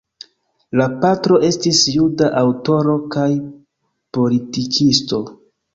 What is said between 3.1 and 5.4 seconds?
kaj politikisto.